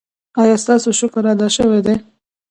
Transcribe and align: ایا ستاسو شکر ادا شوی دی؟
ایا 0.41 0.55
ستاسو 0.63 0.89
شکر 0.99 1.23
ادا 1.31 1.47
شوی 1.55 1.79
دی؟ 1.85 1.95